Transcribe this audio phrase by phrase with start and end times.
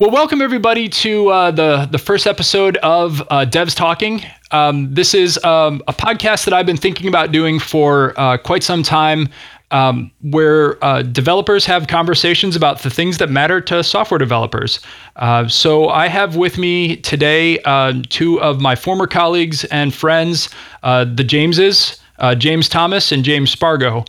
[0.00, 4.22] Well, welcome everybody to uh, the the first episode of uh, Devs Talking.
[4.52, 8.62] Um, this is um, a podcast that I've been thinking about doing for uh, quite
[8.62, 9.28] some time,
[9.72, 14.78] um, where uh, developers have conversations about the things that matter to software developers.
[15.16, 20.48] Uh, so I have with me today uh, two of my former colleagues and friends,
[20.84, 22.00] the Jameses,
[22.36, 24.04] James Thomas and James Spargo.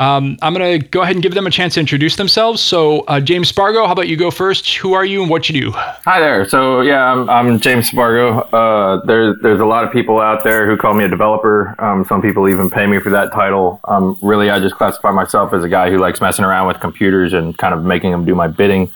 [0.00, 2.62] Um, I'm going to go ahead and give them a chance to introduce themselves.
[2.62, 4.76] So, uh, James Spargo, how about you go first?
[4.76, 5.72] Who are you and what you do?
[5.72, 6.48] Hi there.
[6.48, 8.40] So, yeah, I'm, I'm James Spargo.
[8.40, 11.74] Uh, there's there's a lot of people out there who call me a developer.
[11.78, 13.78] Um, some people even pay me for that title.
[13.84, 17.34] Um, really, I just classify myself as a guy who likes messing around with computers
[17.34, 18.90] and kind of making them do my bidding.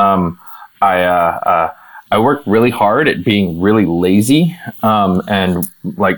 [0.00, 0.40] Um,
[0.82, 1.74] I uh, uh,
[2.10, 5.64] I work really hard at being really lazy um, and
[5.96, 6.16] like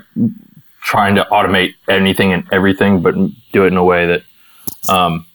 [0.83, 3.15] trying to automate anything and everything, but
[3.51, 4.23] do it in a way that
[4.89, 5.25] um,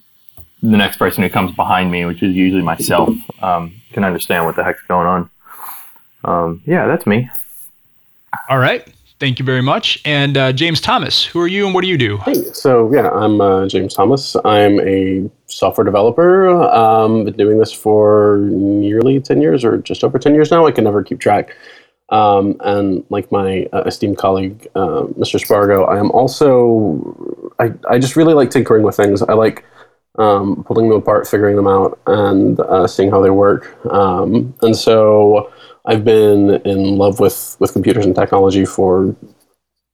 [0.62, 3.08] the next person who comes behind me, which is usually myself,
[3.42, 5.30] um, can understand what the heck's going on.
[6.24, 7.30] Um, yeah, that's me.
[8.50, 8.86] All right.
[9.18, 10.00] Thank you very much.
[10.04, 12.18] And uh, James Thomas, who are you and what do you do?
[12.18, 14.36] Hey, so yeah, I'm uh, James Thomas.
[14.44, 16.48] I'm a software developer.
[16.50, 20.66] Um, been doing this for nearly 10 years or just over 10 years now.
[20.66, 21.56] I can never keep track.
[22.10, 25.38] Um, and like my uh, esteemed colleague, uh, Mr.
[25.38, 29.20] Spargo, I am also, I, I just really like tinkering with things.
[29.22, 29.64] I like
[30.18, 33.84] um, pulling them apart, figuring them out, and uh, seeing how they work.
[33.92, 35.52] Um, and so
[35.84, 39.14] I've been in love with, with computers and technology for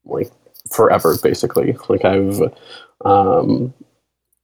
[0.04, 0.30] like
[0.70, 1.76] forever, basically.
[1.88, 2.40] Like I've,
[3.04, 3.74] um,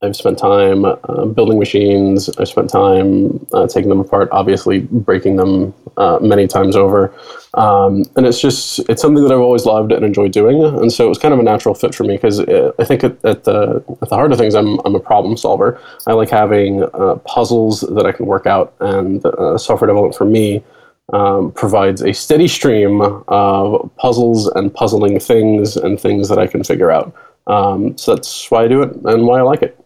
[0.02, 2.30] I've spent time uh, building machines.
[2.38, 7.12] I've spent time uh, taking them apart, obviously breaking them uh, many times over.
[7.52, 10.62] Um, and it's just it's something that I've always loved and enjoyed doing.
[10.62, 13.04] And so it was kind of a natural fit for me because uh, I think
[13.04, 15.78] at, at, the at the heart of things, I'm I'm a problem solver.
[16.06, 20.24] I like having uh, puzzles that I can work out, and uh, software development for
[20.24, 20.64] me.
[21.12, 26.62] Um, provides a steady stream of puzzles and puzzling things and things that I can
[26.62, 27.12] figure out.
[27.48, 29.79] Um, so that's why I do it and why I like it.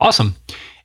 [0.00, 0.36] Awesome.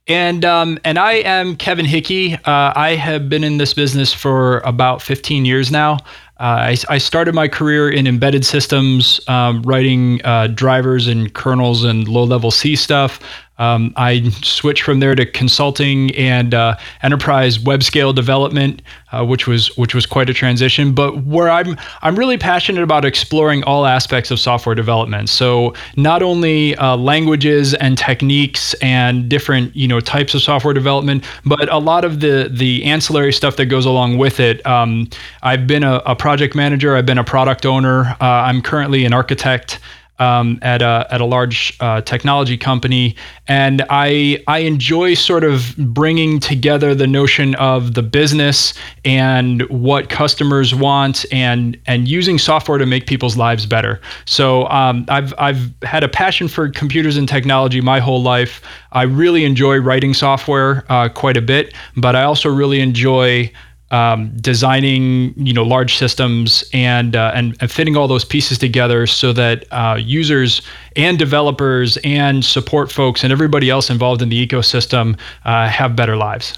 [0.08, 2.34] And um, and I am Kevin Hickey.
[2.34, 5.98] Uh, I have been in this business for about 15 years now.
[6.40, 11.84] Uh, I, I, started my career in embedded systems, um, writing uh, drivers and kernels
[11.84, 13.20] and low-level C stuff.
[13.62, 19.46] Um, I switched from there to consulting and uh, enterprise web scale development, uh, which
[19.46, 20.94] was which was quite a transition.
[20.96, 25.30] But where I'm I'm really passionate about exploring all aspects of software development.
[25.30, 31.24] So not only uh, languages and techniques and different you know types of software development,
[31.46, 34.66] but a lot of the the ancillary stuff that goes along with it.
[34.66, 35.08] Um,
[35.44, 36.96] I've been a, a, project manager.
[36.96, 38.16] I've been a product owner.
[38.20, 39.80] Uh, I'm currently an architect
[40.22, 43.16] um, at a at a large uh, technology company,
[43.48, 50.10] and I I enjoy sort of bringing together the notion of the business and what
[50.10, 54.00] customers want, and and using software to make people's lives better.
[54.26, 58.62] So um, I've I've had a passion for computers and technology my whole life.
[58.92, 63.52] I really enjoy writing software uh, quite a bit, but I also really enjoy
[63.92, 69.06] um, designing you know large systems and, uh, and, and fitting all those pieces together
[69.06, 70.62] so that uh, users
[70.96, 76.16] and developers and support folks and everybody else involved in the ecosystem uh, have better
[76.16, 76.58] lives.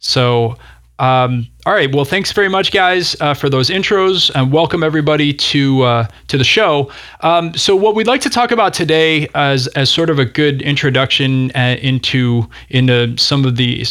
[0.00, 0.56] So.
[0.98, 1.92] Um, all right.
[1.92, 6.38] Well, thanks very much, guys, uh, for those intros, and welcome everybody to uh, to
[6.38, 6.92] the show.
[7.20, 10.62] Um, so, what we'd like to talk about today, as as sort of a good
[10.62, 13.84] introduction uh, into into some of the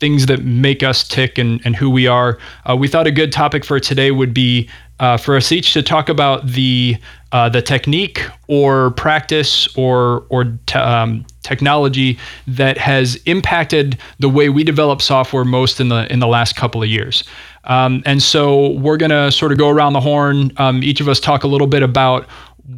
[0.00, 2.38] things that make us tick and, and who we are.
[2.68, 4.68] Uh, we thought a good topic for today would be
[5.00, 6.96] uh, for us each to talk about the
[7.32, 14.48] uh, the technique or practice or or te- um, technology that has impacted the way
[14.48, 17.24] we develop software most in the in the last couple of years.
[17.64, 20.52] Um, and so we're to sort of go around the horn.
[20.56, 22.26] Um, each of us talk a little bit about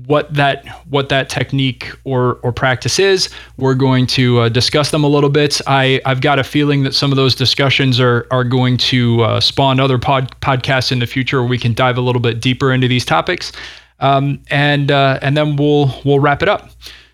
[0.06, 3.28] what that what that technique or or practice is.
[3.56, 5.60] We're going to uh, discuss them a little bit.
[5.66, 9.40] I I've got a feeling that some of those discussions are are going to uh,
[9.40, 12.72] spawn other pod, podcasts in the future where we can dive a little bit deeper
[12.72, 13.50] into these topics,
[13.98, 16.70] um, and uh, and then we'll we'll wrap it up.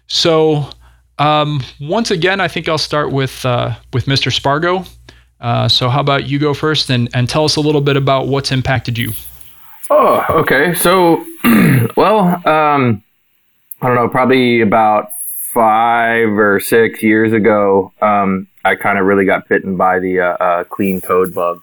[0.06, 0.68] So
[1.18, 4.30] um, once again, I think I'll start with uh, with Mr.
[4.30, 4.84] Spargo.
[5.40, 8.28] Uh, so how about you go first and and tell us a little bit about
[8.28, 9.12] what's impacted you.
[9.88, 10.74] Oh, okay.
[10.74, 11.24] So,
[11.96, 13.02] well, um,
[13.80, 15.10] I don't know, probably about
[15.52, 20.36] five or six years ago, um, I kind of really got bitten by the uh,
[20.44, 21.60] uh, clean code bug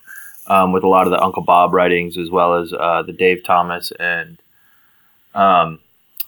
[0.47, 3.43] um, with a lot of the Uncle Bob writings, as well as uh, the Dave
[3.43, 4.39] Thomas and
[5.35, 5.79] um,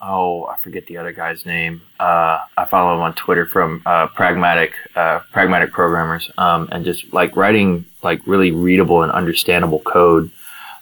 [0.01, 1.81] oh, I forget the other guy's name.
[1.99, 7.13] Uh, I follow him on Twitter from uh, Pragmatic uh, Pragmatic Programmers, um, and just
[7.13, 10.31] like writing like really readable and understandable code.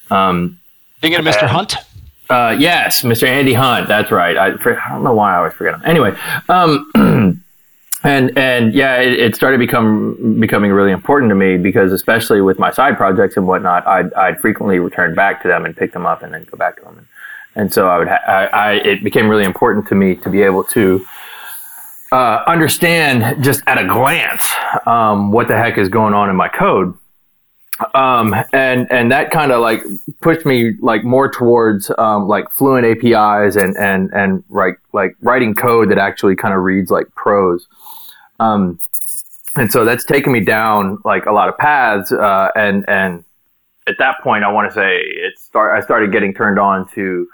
[0.10, 0.60] Um,
[1.04, 1.48] Thinking of Mr.
[1.48, 1.76] Hunt.
[2.30, 3.28] Uh, yes, Mr.
[3.28, 3.90] Andy Hunt.
[3.90, 4.38] That's right.
[4.38, 5.82] I, I don't know why I always forget him.
[5.84, 6.16] Anyway,
[6.48, 6.90] um,
[8.06, 12.58] and and yeah, it, it, started become becoming really important to me because especially with
[12.58, 16.06] my side projects and whatnot, I'd, I'd frequently return back to them and pick them
[16.06, 17.00] up and then go back to them.
[17.00, 17.08] And,
[17.58, 20.42] and so I would, ha- I, I, it became really important to me to be
[20.42, 21.06] able to
[22.14, 24.50] uh, understand just at a glance
[24.86, 26.98] um, what the heck is going on in my code.
[27.94, 29.82] Um, and and that kind of like
[30.22, 35.54] pushed me like more towards um, like fluent APIs and and and like like writing
[35.54, 37.68] code that actually kind of reads like prose.
[38.40, 38.80] Um,
[39.56, 42.12] and so that's taken me down like a lot of paths.
[42.12, 43.24] Uh, and and
[43.88, 45.78] at that point, I want to say it start.
[45.78, 47.28] I started getting turned on to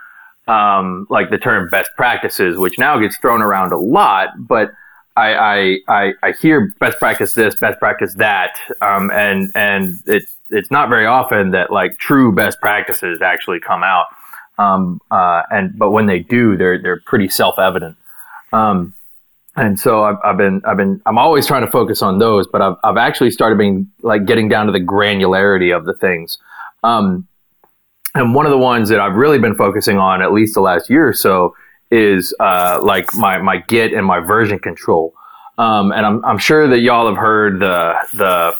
[0.48, 4.72] um, like the term best practices, which now gets thrown around a lot, but
[5.19, 10.71] I, I, I, hear best practice this, best practice that, um, and and it's it's
[10.71, 14.06] not very often that like true best practices actually come out,
[14.57, 17.98] um, uh, and but when they do, they're they're pretty self evident,
[18.54, 18.94] um,
[19.56, 22.62] and so I've, I've been I've been I'm always trying to focus on those, but
[22.62, 26.38] I've I've actually started being like getting down to the granularity of the things.
[26.83, 27.27] Um,
[28.15, 30.89] and one of the ones that I've really been focusing on, at least the last
[30.89, 31.56] year or so,
[31.91, 35.13] is uh, like my, my Git and my version control.
[35.57, 38.56] Um, and I'm, I'm sure that y'all have heard the, the,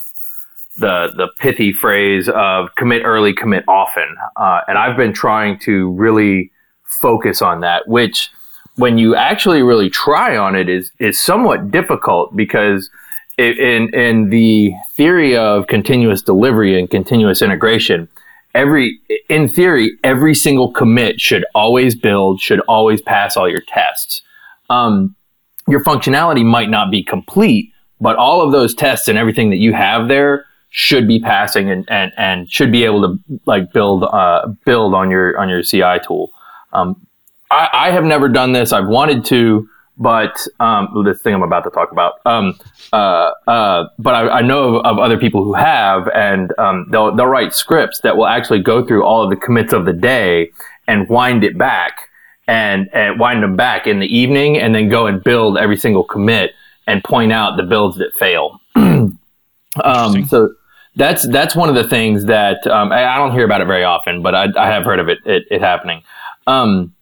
[0.78, 4.16] the, the pithy phrase of commit early, commit often.
[4.36, 6.52] Uh, and I've been trying to really
[6.84, 8.32] focus on that, which
[8.76, 12.90] when you actually really try on it is, is somewhat difficult because
[13.38, 18.10] in, in the theory of continuous delivery and continuous integration,
[18.54, 19.00] every
[19.30, 24.22] in theory every single commit should always build should always pass all your tests
[24.70, 25.16] um,
[25.68, 29.74] your functionality might not be complete but all of those tests and everything that you
[29.74, 34.48] have there should be passing and, and, and should be able to like build uh,
[34.66, 36.32] build on your on your CI tool.
[36.74, 37.08] Um,
[37.50, 38.72] I, I have never done this.
[38.72, 39.68] I've wanted to,
[40.00, 42.22] but um, this thing I'm about to talk about.
[42.26, 42.58] Um,
[42.94, 47.14] uh, uh, but I, I know of, of, other people who have, and um, they'll
[47.16, 50.52] they'll write scripts that will actually go through all of the commits of the day
[50.88, 52.00] and wind it back
[52.48, 56.04] and and wind them back in the evening, and then go and build every single
[56.04, 56.52] commit
[56.88, 58.60] and point out the builds that fail.
[59.84, 60.56] Um, so
[60.96, 63.84] that's that's one of the things that um, I, I, don't hear about it very
[63.84, 66.02] often, but I, I have heard of it it, it happening.
[66.48, 66.96] Um,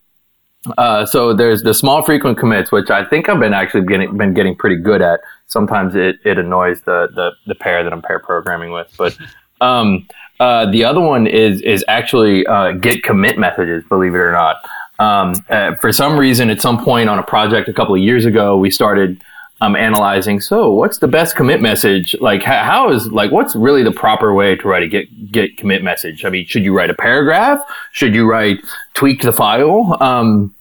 [0.78, 4.34] uh, so there's the small frequent commits, which I think I've been actually getting been
[4.34, 5.22] getting pretty good at.
[5.48, 9.18] Sometimes it, it annoys the, the the pair that I'm pair programming with, but
[9.62, 10.08] um,
[10.40, 13.84] uh, the other one is is actually uh, git commit messages.
[13.90, 14.58] Believe it or not,
[15.00, 18.26] um, uh, for some reason, at some point on a project a couple of years
[18.26, 19.22] ago, we started
[19.62, 20.40] um, analyzing.
[20.40, 22.16] So, what's the best commit message?
[22.20, 25.58] Like, how, how is like what's really the proper way to write a git git
[25.58, 26.26] commit message?
[26.26, 27.60] I mean, should you write a paragraph?
[27.92, 28.60] Should you write
[28.94, 29.98] tweak the file?
[30.02, 30.54] Um,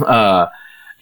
[0.00, 0.46] uh,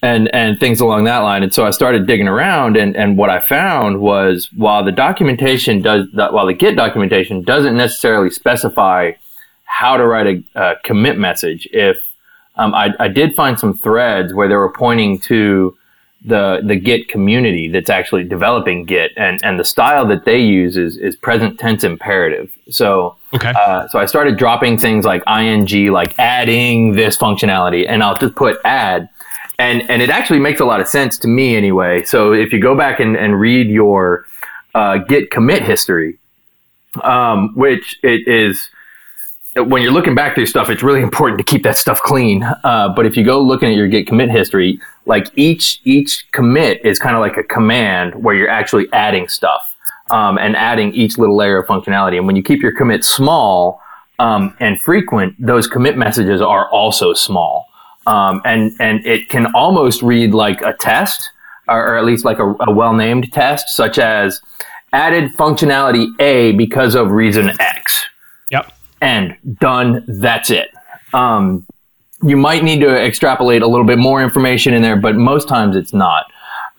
[0.01, 1.43] and and things along that line.
[1.43, 5.81] And so I started digging around, and and what I found was while the documentation
[5.81, 9.13] does while the Git documentation doesn't necessarily specify
[9.63, 11.97] how to write a, a commit message, if
[12.55, 15.75] um, I, I did find some threads where they were pointing to
[16.25, 20.77] the the Git community that's actually developing Git, and and the style that they use
[20.77, 22.55] is is present tense imperative.
[22.69, 28.01] So okay, uh, so I started dropping things like ing, like adding this functionality, and
[28.03, 29.09] I'll just put add,
[29.59, 32.03] and and it actually makes a lot of sense to me anyway.
[32.03, 34.25] So if you go back and and read your
[34.73, 36.19] uh, Git commit history,
[37.03, 38.69] um, which it is
[39.55, 42.43] when you're looking back through stuff, it's really important to keep that stuff clean.
[42.63, 46.83] Uh, but if you go looking at your Git commit history, like each each commit
[46.83, 49.75] is kind of like a command where you're actually adding stuff
[50.09, 52.17] um, and adding each little layer of functionality.
[52.17, 53.81] And when you keep your commit small
[54.19, 57.67] um, and frequent, those commit messages are also small.
[58.07, 61.29] Um, and and it can almost read like a test,
[61.67, 64.41] or, or at least like a, a well named test, such as
[64.91, 68.05] added functionality A because of reason X.
[69.03, 69.37] Yep.
[69.43, 70.05] And done.
[70.07, 70.69] That's it.
[71.13, 71.65] Um,
[72.23, 75.75] you might need to extrapolate a little bit more information in there, but most times
[75.75, 76.25] it's not.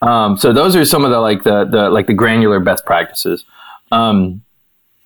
[0.02, 3.44] Um, so those are some of the like the, the like the granular best practices.
[3.92, 4.42] Um,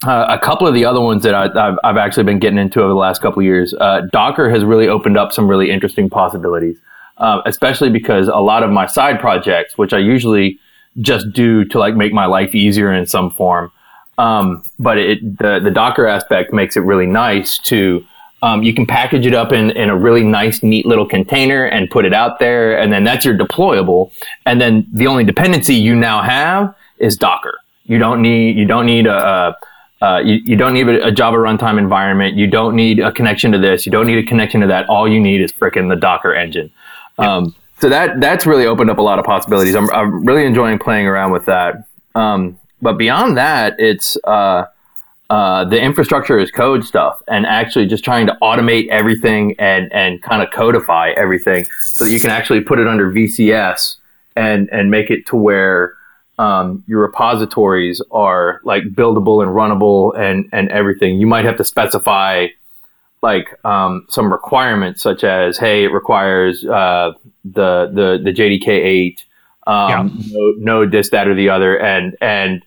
[0.07, 2.81] uh, a couple of the other ones that I, have I've actually been getting into
[2.81, 6.09] over the last couple of years, uh, Docker has really opened up some really interesting
[6.09, 6.79] possibilities,
[7.17, 10.59] uh, especially because a lot of my side projects, which I usually
[11.01, 13.73] just do to like make my life easier in some form,
[14.19, 18.05] um, but it, the the Docker aspect makes it really nice to
[18.41, 21.91] Um, you can package it up in, in a really nice, neat little container and
[21.91, 24.13] put it out there, and then that's your deployable.
[24.45, 27.59] And then the only dependency you now have is Docker.
[27.87, 29.19] You don't need you don't need a,
[30.01, 32.37] a uh, you, you don't need a Java runtime environment.
[32.37, 33.85] You don't need a connection to this.
[33.87, 34.89] You don't need a connection to that.
[34.89, 36.71] All you need is freaking the Docker engine.
[37.19, 39.75] Um, so that that's really opened up a lot of possibilities.
[39.75, 41.75] I'm, I'm really enjoying playing around with that.
[42.15, 44.67] Um, but beyond that, it's uh,
[45.31, 50.23] uh, the infrastructure is code stuff, and actually just trying to automate everything and and
[50.23, 53.97] kind of codify everything so that you can actually put it under VCS
[54.37, 55.95] and and make it to where
[56.39, 61.19] um, your repositories are like buildable and runnable and and everything.
[61.21, 62.47] You might have to specify
[63.23, 67.13] like um, some requirements such as hey, it requires uh,
[67.45, 69.25] the the the JDK eight,
[69.67, 70.39] um, yeah.
[70.39, 72.65] node, node this that or the other, and and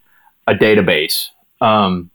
[0.48, 1.28] a database.
[1.60, 2.10] Um,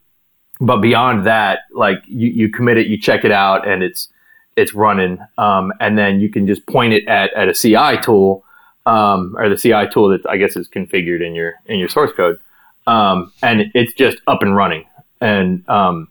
[0.60, 4.08] but beyond that, like you, you commit it, you check it out, and it's
[4.56, 8.42] it's running, um, and then you can just point it at, at a CI tool
[8.86, 12.12] um, or the CI tool that I guess is configured in your in your source
[12.12, 12.38] code,
[12.86, 14.84] um, and it's just up and running.
[15.20, 16.08] And um,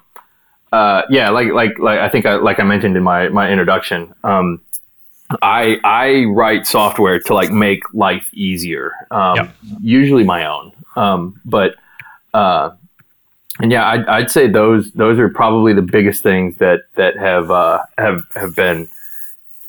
[0.71, 4.13] uh, yeah, like like like I think I, like I mentioned in my my introduction,
[4.23, 4.61] um,
[5.41, 8.93] I I write software to like make life easier.
[9.09, 9.55] Um, yep.
[9.81, 11.75] Usually my own, um, but
[12.35, 12.75] uh,
[13.61, 17.49] and yeah, I'd, I'd say those those are probably the biggest things that that have
[17.49, 18.89] uh, have have been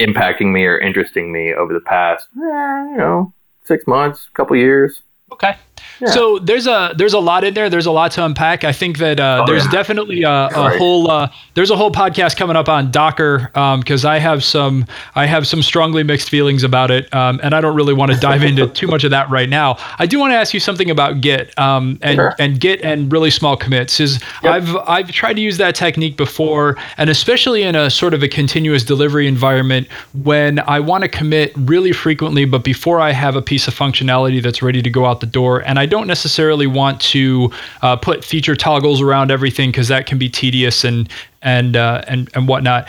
[0.00, 3.32] impacting me or interesting me over the past, eh, you know,
[3.64, 5.02] six months, couple years.
[5.32, 5.56] Okay.
[6.04, 7.70] So there's a there's a lot in there.
[7.70, 8.64] There's a lot to unpack.
[8.64, 9.70] I think that uh, oh, there's yeah.
[9.70, 10.78] definitely a, a right.
[10.78, 14.84] whole uh, there's a whole podcast coming up on Docker because um, I have some
[15.14, 18.18] I have some strongly mixed feelings about it, um, and I don't really want to
[18.18, 19.78] dive into too much of that right now.
[19.98, 22.34] I do want to ask you something about Git um, and sure.
[22.38, 23.98] and Git and really small commits.
[23.98, 24.52] Is yep.
[24.52, 28.28] I've I've tried to use that technique before, and especially in a sort of a
[28.28, 33.42] continuous delivery environment when I want to commit really frequently, but before I have a
[33.42, 36.66] piece of functionality that's ready to go out the door, and I I don't necessarily
[36.66, 37.48] want to
[37.80, 41.08] uh, put feature toggles around everything because that can be tedious and
[41.40, 42.88] and uh, and and whatnot.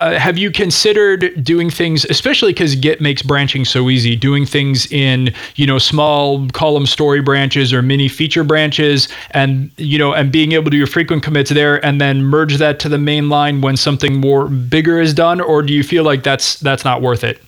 [0.00, 4.90] Uh, have you considered doing things, especially because Git makes branching so easy, doing things
[4.90, 10.32] in you know small column story branches or mini feature branches, and you know, and
[10.32, 13.28] being able to do your frequent commits there, and then merge that to the main
[13.28, 17.02] line when something more bigger is done, or do you feel like that's that's not
[17.02, 17.42] worth it?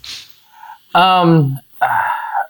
[0.95, 1.59] Um.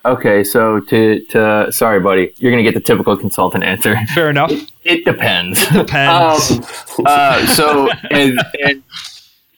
[0.04, 3.96] Okay, so to to sorry, buddy, you're gonna get the typical consultant answer.
[4.14, 4.50] Fair enough.
[4.50, 5.60] It, it depends.
[5.62, 6.50] It depends.
[6.98, 8.82] um, uh, so in, in,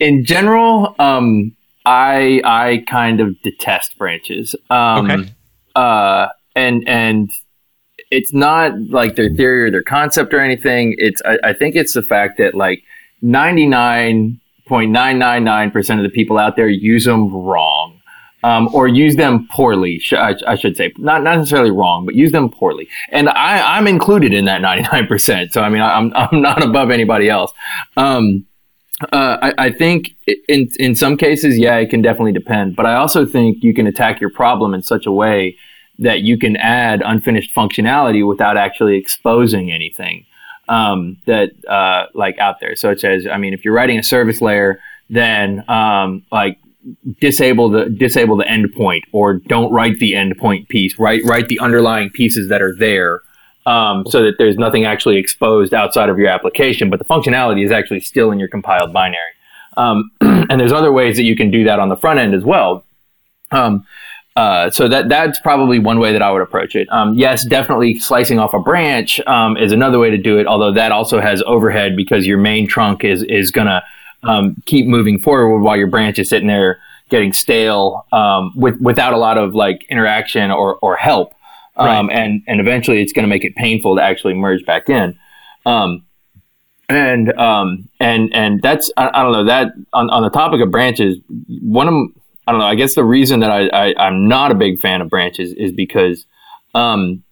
[0.00, 1.54] in general, um,
[1.86, 4.56] I I kind of detest branches.
[4.68, 5.32] Um, okay.
[5.76, 7.30] Uh, and and
[8.10, 10.96] it's not like their theory or their concept or anything.
[10.98, 12.82] It's I, I think it's the fact that like
[13.20, 18.00] ninety nine point nine nine nine percent of the people out there use them wrong
[18.42, 19.98] um, or use them poorly.
[19.98, 22.88] Sh- I, I, should say, not not necessarily wrong, but use them poorly.
[23.10, 25.52] And I, I'm included in that 99%.
[25.52, 27.52] So I mean, I'm I'm not above anybody else.
[27.96, 28.46] Um,
[29.12, 30.10] uh, I, I, think
[30.48, 32.76] in in some cases, yeah, it can definitely depend.
[32.76, 35.56] But I also think you can attack your problem in such a way
[35.98, 40.24] that you can add unfinished functionality without actually exposing anything
[40.68, 42.76] um, that uh, like out there.
[42.76, 44.80] Such as, I mean, if you're writing a service layer,
[45.10, 46.58] then um, like
[47.20, 50.98] disable the disable the endpoint or don't write the endpoint piece.
[50.98, 53.22] Write write the underlying pieces that are there,
[53.66, 57.70] um, so that there's nothing actually exposed outside of your application, but the functionality is
[57.70, 59.20] actually still in your compiled binary.
[59.76, 62.44] Um, and there's other ways that you can do that on the front end as
[62.44, 62.84] well.
[63.50, 63.86] Um,
[64.34, 66.88] uh, so that that's probably one way that I would approach it.
[66.90, 70.46] Um, yes, definitely slicing off a branch um, is another way to do it.
[70.46, 73.82] Although that also has overhead because your main trunk is is gonna
[74.22, 79.12] um, keep moving forward while your branch is sitting there getting stale um, with without
[79.12, 81.34] a lot of like interaction or, or help.
[81.76, 82.18] Um, right.
[82.18, 85.18] and and eventually it's going to make it painful to actually merge back in.
[85.64, 86.04] Um,
[86.88, 90.70] and um, and and that's I, I, don't know that on, on the topic of
[90.70, 91.18] branches,
[91.60, 91.94] one of
[92.46, 92.66] I don't know.
[92.66, 95.72] I guess the reason that I, I am not a big fan of branches is
[95.72, 96.26] because
[96.74, 97.22] um,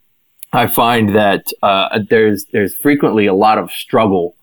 [0.53, 4.37] I find that uh, there's there's frequently a lot of struggle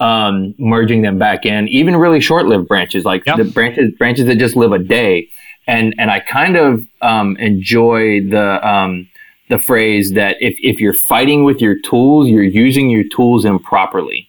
[0.00, 3.36] um, merging them back in, even really short-lived branches, like yep.
[3.36, 5.28] the branches branches that just live a day.
[5.66, 9.08] And and I kind of um, enjoy the um,
[9.48, 14.28] the phrase that if if you're fighting with your tools, you're using your tools improperly.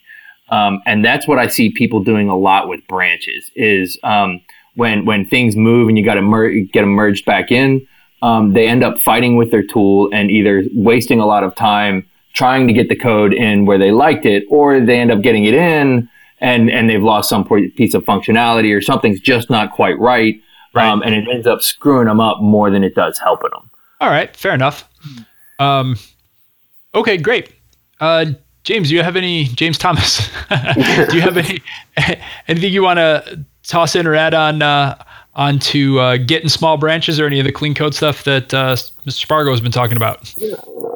[0.50, 4.42] Um, and that's what I see people doing a lot with branches is um,
[4.76, 7.88] when when things move and you got to mer- get them merged back in,
[8.24, 12.09] um, they end up fighting with their tool and either wasting a lot of time
[12.34, 15.46] trying to get the code in where they liked it, or they end up getting
[15.46, 16.10] it in
[16.42, 17.46] and and they've lost some
[17.76, 20.42] piece of functionality or something's just not quite right,
[20.74, 20.88] right.
[20.88, 23.70] Um, and it ends up screwing them up more than it does helping them.
[24.02, 24.90] All right, fair enough.
[25.60, 25.98] Um,
[26.96, 27.54] okay, great.
[28.00, 28.28] Uh,
[28.64, 30.18] James, do you have any James Thomas?
[30.50, 31.62] do you have any
[32.48, 35.02] anything you want to toss in or add on uh,
[35.34, 39.12] onto uh, getting small branches or any of the clean code stuff that uh, Mr.
[39.12, 40.34] Spargo has been talking about?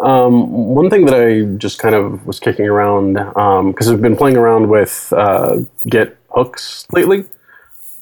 [0.03, 4.17] Um, one thing that I just kind of was kicking around because um, I've been
[4.17, 7.25] playing around with uh, Git hooks lately.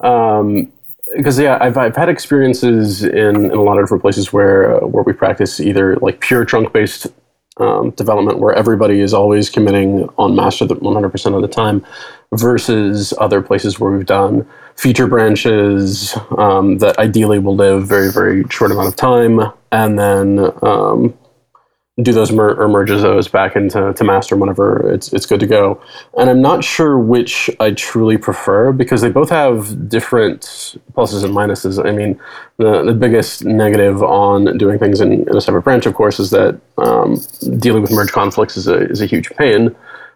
[0.00, 0.72] Um,
[1.16, 4.86] because yeah, I've, I've had experiences in, in a lot of different places where uh,
[4.86, 7.06] where we practice either like pure trunk based
[7.58, 11.84] um, development where everybody is always committing on master 100% of the time
[12.32, 18.44] versus other places where we've done feature branches um, that ideally will live very very
[18.48, 19.40] short amount of time
[19.70, 21.12] and then um,
[22.00, 25.46] do those mer- or merges those back into to master whenever it's it's good to
[25.46, 25.80] go.
[26.16, 31.34] And I'm not sure which I truly prefer because they both have different pluses and
[31.34, 31.84] minuses.
[31.84, 32.18] I mean,
[32.56, 36.30] the the biggest negative on doing things in, in a separate branch, of course, is
[36.30, 37.20] that um,
[37.58, 39.74] dealing with merge conflicts is a is a huge pain.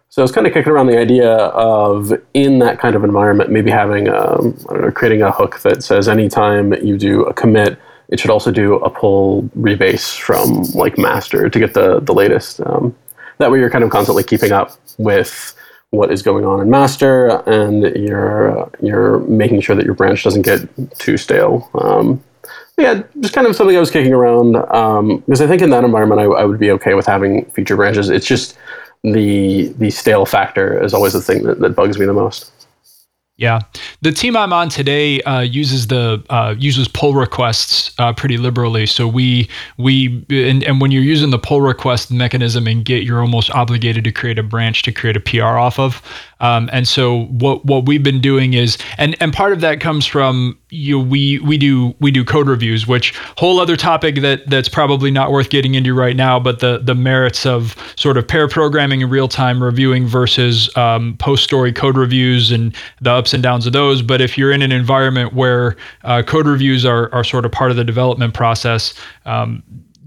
[0.08, 3.50] So I was kind of kicking around the idea of in that kind of environment,
[3.50, 8.20] maybe having um, know, creating a hook that says anytime you do a commit it
[8.20, 12.60] should also do a pull rebase from like master to get the the latest.
[12.60, 12.94] Um,
[13.38, 15.54] that way, you're kind of constantly keeping up with
[15.90, 20.42] what is going on in master, and you're you're making sure that your branch doesn't
[20.42, 21.68] get too stale.
[21.74, 22.22] Um,
[22.78, 25.84] yeah, just kind of something I was kicking around because um, I think in that
[25.84, 28.10] environment I, I would be okay with having feature branches.
[28.10, 28.56] It's just
[29.02, 32.50] the the stale factor is always the thing that, that bugs me the most.
[33.36, 33.60] Yeah,
[34.06, 38.86] the team I'm on today uh, uses the uh, uses pull requests uh, pretty liberally.
[38.86, 43.20] So we we and, and when you're using the pull request mechanism in Git, you're
[43.20, 46.00] almost obligated to create a branch to create a PR off of.
[46.40, 50.04] Um, and so what what we've been doing is, and and part of that comes
[50.04, 50.98] from you.
[50.98, 55.10] Know, we we do we do code reviews, which whole other topic that that's probably
[55.10, 56.38] not worth getting into right now.
[56.38, 61.16] But the the merits of sort of pair programming in real time reviewing versus um,
[61.18, 64.02] post story code reviews and the ups and downs of those.
[64.02, 67.70] But if you're in an environment where uh, code reviews are are sort of part
[67.70, 68.92] of the development process.
[69.24, 69.62] Um,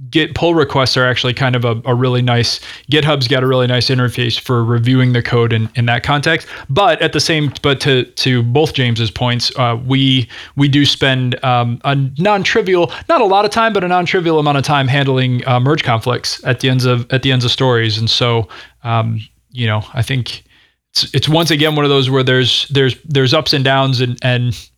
[0.09, 2.59] Git pull requests are actually kind of a, a, really nice
[2.91, 6.47] GitHub's got a really nice interface for reviewing the code in, in that context.
[6.69, 11.43] But at the same, but to to both James's points, uh, we we do spend
[11.43, 15.45] um, a non-trivial, not a lot of time, but a non-trivial amount of time handling
[15.47, 17.97] uh, merge conflicts at the ends of at the ends of stories.
[17.97, 18.47] And so,
[18.83, 19.19] um,
[19.51, 20.43] you know, I think
[20.91, 24.17] it's it's once again one of those where there's there's there's ups and downs and
[24.21, 24.69] and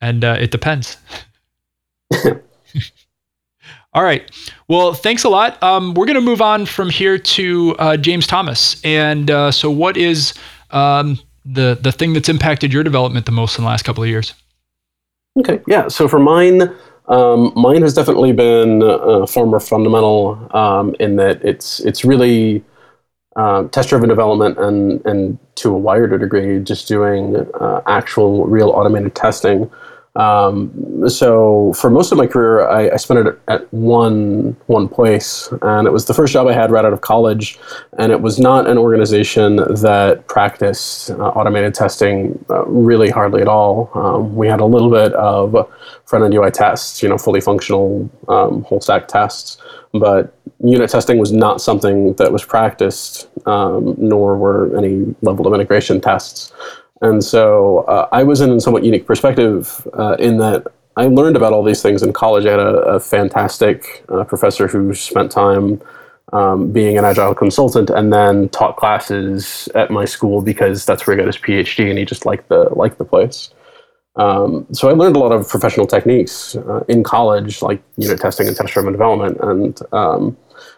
[0.00, 0.96] and uh, it depends.
[3.96, 4.30] All right.
[4.68, 5.60] Well, thanks a lot.
[5.62, 8.78] Um, we're going to move on from here to uh, James Thomas.
[8.84, 10.34] And uh, so, what is
[10.70, 14.10] um, the the thing that's impacted your development the most in the last couple of
[14.10, 14.34] years?
[15.38, 15.60] Okay.
[15.66, 15.88] Yeah.
[15.88, 16.74] So for mine,
[17.08, 22.62] um, mine has definitely been uh, far more fundamental um, in that it's it's really
[23.36, 29.14] uh, test-driven development and and to a wider degree, just doing uh, actual, real automated
[29.14, 29.70] testing.
[30.16, 35.52] Um, so for most of my career, I, I, spent it at one one place,
[35.60, 37.58] and it was the first job I had right out of college.
[37.98, 43.48] And it was not an organization that practiced uh, automated testing uh, really hardly at
[43.48, 43.90] all.
[43.94, 45.70] Um, we had a little bit of
[46.06, 49.58] front end UI tests, you know, fully functional um, whole stack tests,
[49.92, 55.52] but unit testing was not something that was practiced, um, nor were any level of
[55.52, 56.52] integration tests.
[57.02, 61.36] And so uh, I was in a somewhat unique perspective uh, in that I learned
[61.36, 62.46] about all these things in college.
[62.46, 65.82] I had a, a fantastic uh, professor who spent time
[66.32, 71.16] um, being an agile consultant and then taught classes at my school because that's where
[71.16, 73.50] he got his PhD and he just liked the liked the place.
[74.16, 78.48] Um, so I learned a lot of professional techniques uh, in college, like unit testing
[78.48, 80.36] and test-driven development, and um,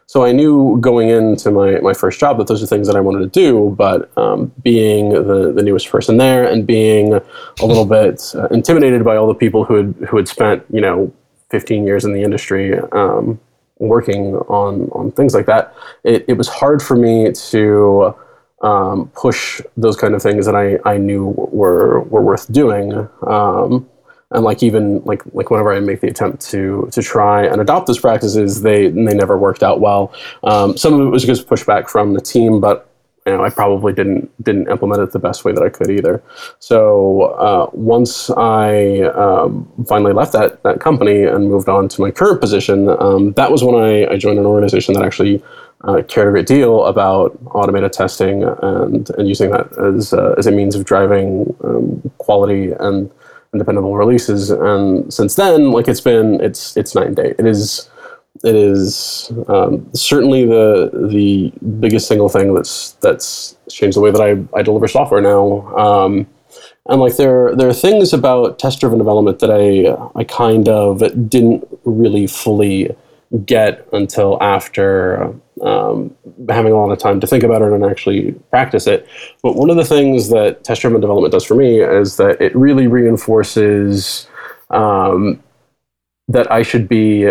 [0.09, 3.01] so I knew going into my, my first job that those are things that I
[3.01, 7.23] wanted to do, but um, being the, the newest person there and being a
[7.61, 11.13] little bit uh, intimidated by all the people who had, who had spent, you know,
[11.51, 13.39] 15 years in the industry um,
[13.81, 18.15] working on, on things like that, it, it was hard for me to
[18.63, 23.07] um, push those kind of things that I, I knew were, were worth doing.
[23.27, 23.87] Um,
[24.31, 27.87] and like even like like whenever I make the attempt to to try and adopt
[27.87, 30.13] those practices, they they never worked out well.
[30.45, 32.91] Um, some of it was just pushback from the team, but
[33.27, 36.23] you know I probably didn't didn't implement it the best way that I could either.
[36.59, 42.11] So uh, once I um, finally left that that company and moved on to my
[42.11, 45.43] current position, um, that was when I, I joined an organization that actually
[45.85, 50.49] uh, cared a great deal about automated testing and, and using that as, uh, as
[50.49, 53.11] a means of driving um, quality and,
[53.53, 54.51] and dependable releases.
[54.51, 57.35] And since then, like it's been, it's it's night and day.
[57.39, 57.89] It is
[58.45, 64.21] it is um, certainly the the biggest single thing that's that's changed the way that
[64.21, 65.77] I, I deliver software now.
[65.77, 66.27] Um,
[66.87, 71.01] and like there there are things about test driven development that I I kind of
[71.29, 72.95] didn't really fully
[73.45, 76.15] get until after um,
[76.49, 79.07] having a lot of time to think about it and actually practice it.
[79.43, 82.55] But one of the things that test driven development does for me is that it
[82.57, 84.29] really reinforces
[84.71, 85.43] um,
[86.29, 87.27] that I should be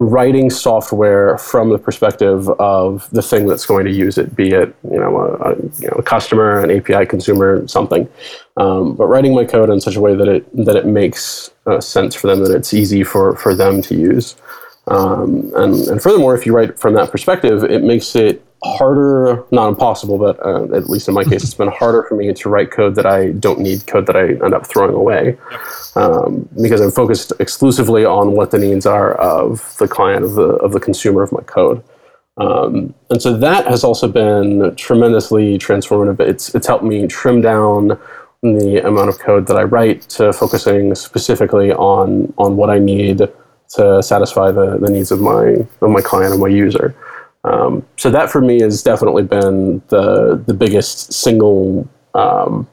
[0.00, 4.74] writing software from the perspective of the thing that's going to use it, be it
[4.90, 8.08] you know a, a you know, a customer, an API consumer, something.
[8.56, 11.80] Um, but writing my code in such a way that it that it makes uh,
[11.80, 14.36] sense for them, that it's easy for for them to use.
[14.86, 19.68] Um, and, and furthermore, if you write from that perspective, it makes it harder, not
[19.68, 22.70] impossible, but uh, at least in my case, it's been harder for me to write
[22.70, 25.36] code that I don't need, code that I end up throwing away,
[25.94, 30.48] um, because I'm focused exclusively on what the needs are of the client, of the
[30.64, 31.82] of the consumer of my code.
[32.36, 36.20] Um, and so that has also been tremendously transformative.
[36.20, 37.98] It's it's helped me trim down
[38.42, 43.28] the amount of code that I write to focusing specifically on on what I need
[43.70, 46.94] to satisfy the, the needs of my of my client and my user.
[47.44, 52.68] Um, so that for me has definitely been the the biggest single um,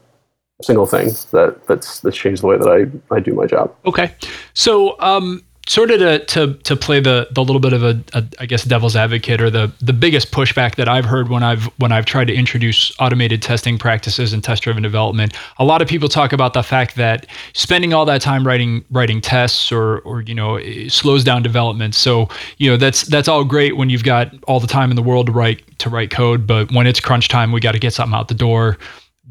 [0.62, 3.76] single thing that that's that's changed the way that I, I do my job.
[3.86, 4.14] Okay,
[4.54, 8.24] so um, sort of to, to to play the the little bit of a, a
[8.40, 11.92] I guess devil's advocate or the the biggest pushback that I've heard when I've when
[11.92, 15.34] I've tried to introduce automated testing practices and test driven development.
[15.58, 19.22] A lot of people talk about the fact that spending all that time writing writing
[19.22, 21.96] tests or or you know slows down development.
[21.96, 25.04] So you know that's that's all great when you've got all the time in the
[25.04, 27.94] world to write to write code, but when it's crunch time, we got to get
[27.94, 28.78] something out the door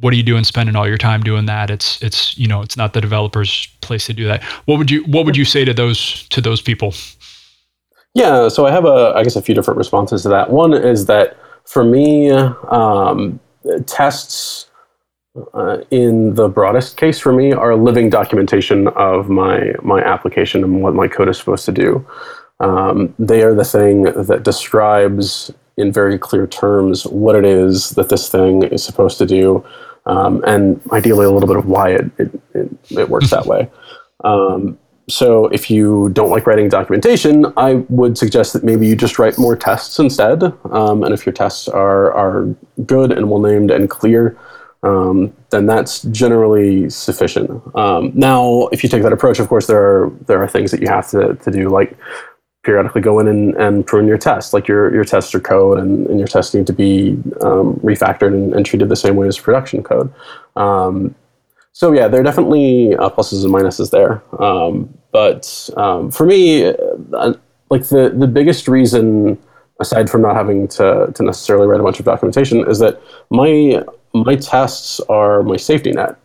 [0.00, 1.70] what are you doing spending all your time doing that?
[1.70, 4.42] It's it's you know it's not the developer's place to do that.
[4.66, 6.94] What would you what would you say to those to those people?
[8.14, 10.50] Yeah so i have a i guess a few different responses to that.
[10.50, 13.40] One is that for me um,
[13.86, 14.68] tests
[15.52, 20.82] uh, in the broadest case for me are living documentation of my my application and
[20.82, 22.06] what my code is supposed to do.
[22.60, 28.08] Um, they are the thing that describes in very clear terms what it is that
[28.08, 29.64] this thing is supposed to do,
[30.06, 33.70] um, and ideally a little bit of why it it, it, it works that way.
[34.22, 39.18] Um, so if you don't like writing documentation, I would suggest that maybe you just
[39.18, 40.42] write more tests instead.
[40.70, 42.46] Um, and if your tests are are
[42.86, 44.38] good and well named and clear,
[44.82, 47.50] um, then that's generally sufficient.
[47.76, 50.80] Um, now, if you take that approach, of course, there are there are things that
[50.80, 51.96] you have to, to do, like
[52.64, 54.52] periodically go in and, and prune your tests.
[54.52, 58.34] Like your, your tests are code and, and your tests need to be um, refactored
[58.34, 60.12] and, and, treated the same way as production code.
[60.56, 61.14] Um,
[61.72, 64.22] so yeah, there are definitely uh, pluses and minuses there.
[64.42, 67.34] Um, but um, for me, uh,
[67.70, 69.38] like the, the biggest reason,
[69.80, 73.00] aside from not having to, to necessarily write a bunch of documentation, is that
[73.30, 73.82] my
[74.14, 76.16] my tests are my safety net.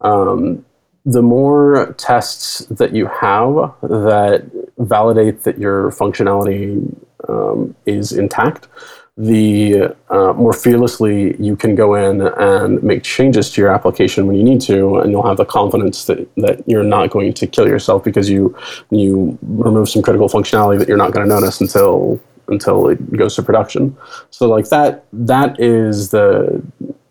[0.00, 0.64] Um,
[1.04, 6.96] the more tests that you have that validate that your functionality
[7.28, 8.68] um, is intact,
[9.16, 14.36] the uh, more fearlessly you can go in and make changes to your application when
[14.36, 17.68] you need to, and you'll have the confidence that, that you're not going to kill
[17.68, 18.56] yourself because you
[18.90, 23.36] you remove some critical functionality that you're not going to notice until until it goes
[23.36, 23.96] to production.
[24.30, 26.62] So like that that is the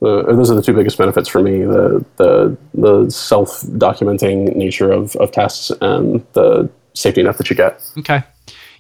[0.02, 4.92] uh, those are the two biggest benefits for me: the the the self documenting nature
[4.92, 7.82] of of tests and the safety net that you get.
[7.98, 8.24] Okay.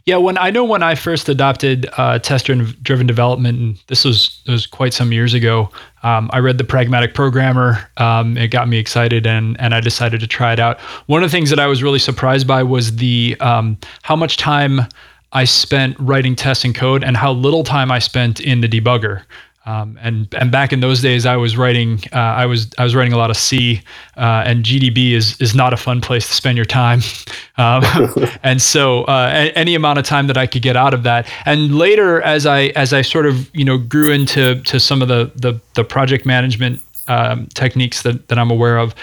[0.07, 4.65] Yeah, when I know when I first adopted uh, test-driven development, and this was was
[4.65, 5.69] quite some years ago.
[6.01, 7.87] Um, I read the Pragmatic Programmer.
[7.97, 10.79] Um, it got me excited, and and I decided to try it out.
[11.05, 14.37] One of the things that I was really surprised by was the um, how much
[14.37, 14.87] time
[15.33, 19.21] I spent writing tests and code, and how little time I spent in the debugger.
[19.63, 22.95] Um, and and back in those days, I was writing uh, I was I was
[22.95, 23.81] writing a lot of C,
[24.17, 27.01] uh, and GDB is is not a fun place to spend your time,
[27.57, 27.83] um,
[28.43, 31.77] and so uh, any amount of time that I could get out of that, and
[31.77, 35.31] later as I as I sort of you know grew into to some of the
[35.35, 38.95] the, the project management um, techniques that that I'm aware of,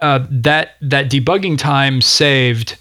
[0.00, 2.78] uh, that that debugging time saved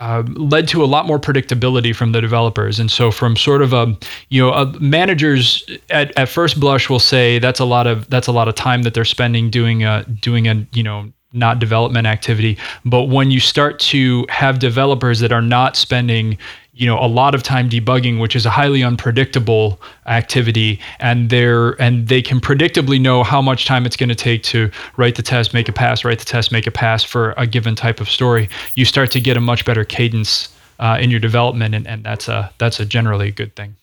[0.00, 2.78] uh, led to a lot more predictability from the developers.
[2.78, 3.96] And so, from sort of a
[4.28, 8.26] you know, a, managers at, at first blush will say that's a lot of that's
[8.26, 12.06] a lot of time that they're spending doing a doing a you know not development
[12.06, 12.58] activity.
[12.84, 16.38] But when you start to have developers that are not spending
[16.76, 21.70] you know a lot of time debugging which is a highly unpredictable activity and they're
[21.80, 25.22] and they can predictably know how much time it's going to take to write the
[25.22, 28.08] test make a pass write the test make a pass for a given type of
[28.08, 32.04] story you start to get a much better cadence uh, in your development and, and
[32.04, 33.74] that's a that's a generally a good thing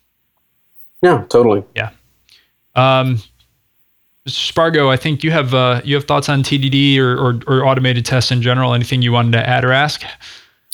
[1.02, 1.90] yeah totally yeah
[2.76, 3.18] um,
[4.28, 4.48] Mr.
[4.48, 8.06] Spargo, I think you have uh, you have thoughts on TDD or, or, or automated
[8.06, 8.74] tests in general.
[8.74, 10.02] Anything you wanted to add or ask?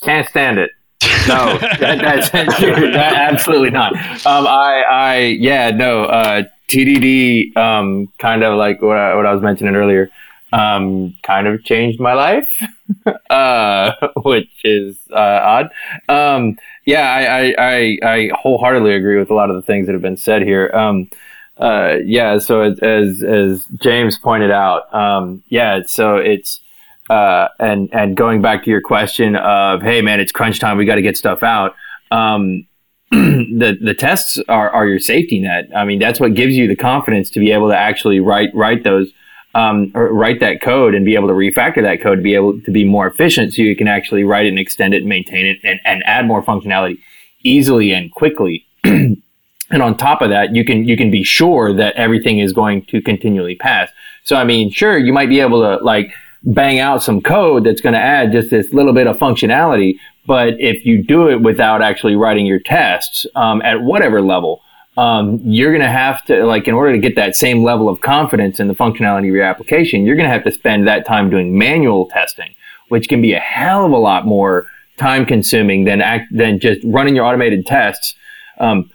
[0.01, 0.69] Can't stand it.
[1.01, 3.93] No, that, that's that, absolutely not.
[4.25, 6.03] Um, I, I, yeah, no.
[6.03, 10.09] Uh, TDD, um, kind of like what I, what I was mentioning earlier,
[10.51, 12.51] um, kind of changed my life,
[13.29, 13.91] uh,
[14.23, 15.71] which is uh, odd.
[16.09, 20.01] Um, yeah, I, I, I, wholeheartedly agree with a lot of the things that have
[20.01, 20.69] been said here.
[20.73, 21.09] Um,
[21.57, 26.61] uh, yeah, so as, as, as James pointed out, um, yeah, so it's
[27.09, 30.85] uh, and and going back to your question of hey man, it's crunch time, we
[30.85, 31.75] got to get stuff out.
[32.11, 32.67] Um,
[33.11, 35.69] the the tests are, are your safety net.
[35.75, 38.83] I mean, that's what gives you the confidence to be able to actually write write
[38.83, 39.11] those
[39.55, 42.61] um, or write that code and be able to refactor that code to be able
[42.61, 45.45] to be more efficient, so you can actually write it and extend it and maintain
[45.45, 46.99] it and, and add more functionality
[47.43, 48.65] easily and quickly.
[48.83, 49.23] and
[49.71, 53.01] on top of that, you can you can be sure that everything is going to
[53.01, 53.89] continually pass.
[54.23, 57.81] So I mean, sure, you might be able to like bang out some code that's
[57.81, 59.97] going to add just this little bit of functionality.
[60.25, 64.61] But if you do it without actually writing your tests um, at whatever level,
[64.97, 68.01] um, you're going to have to, like, in order to get that same level of
[68.01, 71.29] confidence in the functionality of your application, you're going to have to spend that time
[71.29, 72.53] doing manual testing,
[72.89, 74.65] which can be a hell of a lot more
[74.97, 78.15] time consuming than act, than just running your automated tests.
[78.59, 78.89] Um,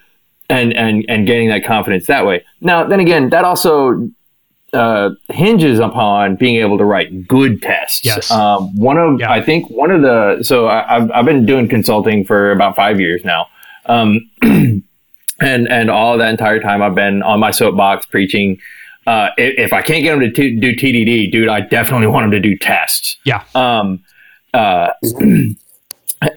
[0.51, 2.45] and, and, and gaining that confidence that way.
[2.61, 4.11] Now, then again, that also
[4.75, 8.05] uh, hinges upon being able to write good tests.
[8.05, 8.31] Yes.
[8.31, 9.33] Um, one of yeah.
[9.33, 13.01] I think one of the so I, have I've been doing consulting for about five
[13.01, 13.47] years now,
[13.87, 14.83] um, and
[15.41, 18.59] and all that entire time I've been on my soapbox preaching.
[19.07, 22.25] Uh, if, if, I can't get them to t- do TDD, dude, I definitely want
[22.25, 23.19] them to do tests.
[23.25, 23.45] Yeah.
[23.55, 24.03] Um,
[24.55, 24.93] uh,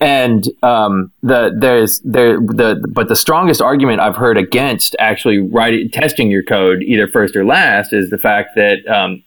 [0.01, 5.89] and um, the there's there the but the strongest argument I've heard against actually writing
[5.89, 9.23] testing your code either first or last is the fact that um,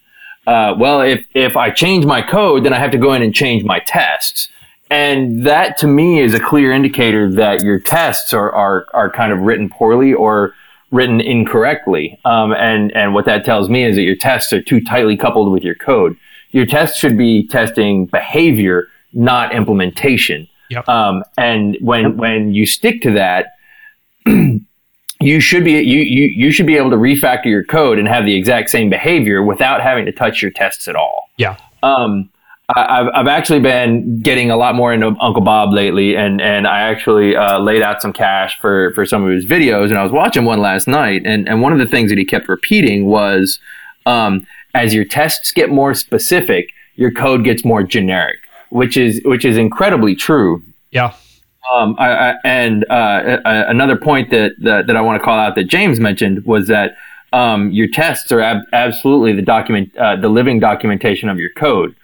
[0.47, 3.35] uh, well if if I change my code then I have to go in and
[3.35, 4.49] change my tests.
[4.93, 9.33] And that to me is a clear indicator that your tests are are, are kind
[9.33, 10.55] of written poorly or
[10.91, 12.19] written incorrectly.
[12.25, 15.53] Um, and and what that tells me is that your tests are too tightly coupled
[15.53, 16.17] with your code.
[16.51, 20.49] Your tests should be testing behavior not implementation.
[20.71, 20.89] Yep.
[20.89, 22.15] Um, and when yep.
[22.15, 23.55] when you stick to that,
[25.21, 28.25] you should be you, you you should be able to refactor your code and have
[28.25, 31.29] the exact same behavior without having to touch your tests at all.
[31.37, 31.57] Yeah.
[31.83, 32.31] Um,
[32.77, 36.69] I, I've I've actually been getting a lot more into Uncle Bob lately, and and
[36.69, 40.05] I actually uh, laid out some cash for for some of his videos, and I
[40.05, 43.07] was watching one last night, and and one of the things that he kept repeating
[43.07, 43.59] was,
[44.07, 48.39] um, as your tests get more specific, your code gets more generic
[48.71, 50.63] which is which is incredibly true.
[50.91, 51.15] Yeah.
[51.73, 55.55] Um, I, I, and uh, another point that, that, that I want to call out
[55.55, 56.97] that James mentioned was that
[57.33, 61.95] um, your tests are ab- absolutely the document, uh, the living documentation of your code.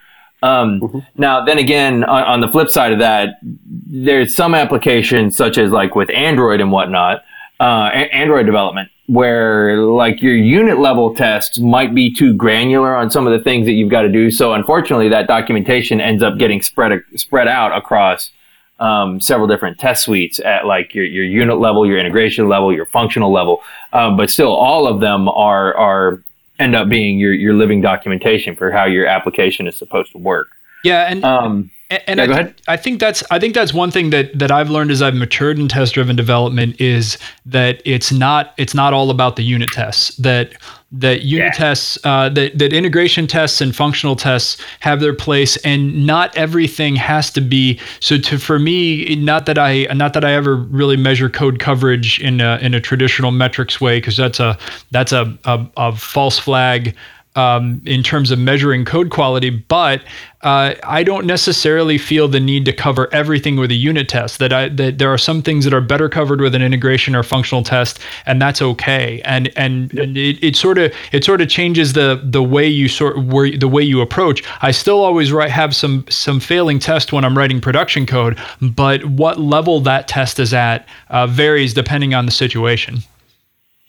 [0.42, 0.98] Um, mm-hmm.
[1.16, 5.70] Now, then again, on, on, the flip side of that, there's some applications such as
[5.70, 7.24] like with Android and whatnot,
[7.60, 13.26] uh, Android development, where like your unit level tests might be too granular on some
[13.26, 14.30] of the things that you've got to do.
[14.30, 18.30] So unfortunately, that documentation ends up getting spread spread out across
[18.78, 22.86] um, several different test suites at like your, your unit level, your integration level, your
[22.86, 23.62] functional level.
[23.92, 26.22] Um, but still, all of them are are
[26.58, 30.48] end up being your your living documentation for how your application is supposed to work.
[30.84, 34.36] Yeah, and um, and, yeah, I, I, think that's I think that's one thing that
[34.36, 38.74] that I've learned as I've matured in test driven development is that it's not it's
[38.74, 40.54] not all about the unit tests that
[40.90, 41.58] that unit yeah.
[41.58, 46.96] tests uh, that that integration tests and functional tests have their place and not everything
[46.96, 50.96] has to be so to for me not that I not that I ever really
[50.96, 54.58] measure code coverage in a, in a traditional metrics way because that's a
[54.90, 56.96] that's a, a, a false flag
[57.36, 60.02] um, in terms of measuring code quality, but
[60.42, 64.38] uh, I don't necessarily feel the need to cover everything with a unit test.
[64.38, 67.22] That I that there are some things that are better covered with an integration or
[67.22, 69.20] functional test, and that's okay.
[69.24, 70.04] And and, yep.
[70.04, 73.56] and it, it sort of it sort of changes the the way you sort where
[73.56, 74.42] the way you approach.
[74.62, 79.04] I still always write have some some failing test when I'm writing production code, but
[79.04, 82.98] what level that test is at uh, varies depending on the situation.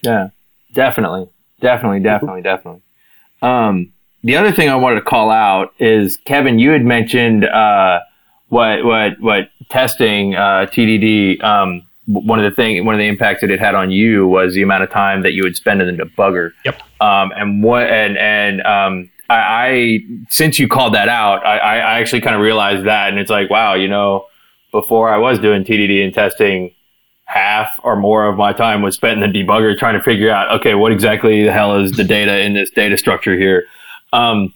[0.03, 0.29] Yeah,
[0.73, 1.29] definitely,
[1.61, 2.81] definitely, definitely, definitely.
[3.41, 8.01] Um, the other thing I wanted to call out is Kevin, you had mentioned uh,
[8.49, 13.41] what what what testing uh, TDD, um, one of the thing, one of the impacts
[13.41, 15.95] that it had on you was the amount of time that you would spend in
[15.95, 16.51] the debugger.
[16.65, 16.81] Yep.
[17.01, 21.99] Um, and what and and um, I, I since you called that out, I, I
[21.99, 24.25] actually kind of realized that, and it's like, wow, you know,
[24.71, 26.73] before I was doing TDD and testing,
[27.27, 30.49] half or more of my time was spent in the debugger trying to figure out,
[30.59, 33.65] okay, what exactly the hell is the data in this data structure here.
[34.13, 34.53] Um,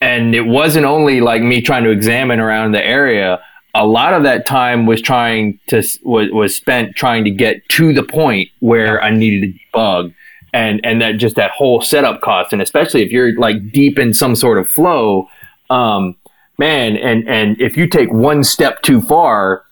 [0.00, 3.40] and it wasn't only like me trying to examine around the area.
[3.74, 7.92] A lot of that time was trying to was, was spent trying to get to
[7.92, 10.14] the point where I needed to debug.
[10.52, 12.52] And and that just that whole setup cost.
[12.52, 15.28] And especially if you're like deep in some sort of flow
[15.70, 16.16] um,
[16.58, 19.65] man and and if you take one step too far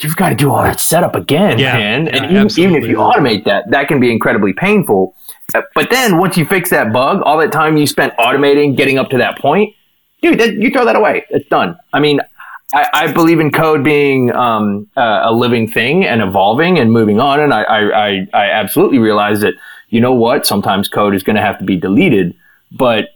[0.00, 2.88] you've got to do all that setup again yeah, man yeah, and even, even if
[2.88, 5.14] you automate that that can be incredibly painful
[5.54, 8.98] uh, but then once you fix that bug all that time you spent automating getting
[8.98, 9.74] up to that point
[10.22, 12.20] dude that, you throw that away it's done i mean
[12.74, 17.18] I, I, believe in code being um, uh, a living thing and evolving and moving
[17.18, 17.40] on.
[17.40, 19.54] And I, I, I absolutely realize that,
[19.88, 22.34] you know what, sometimes code is going to have to be deleted.
[22.70, 23.08] But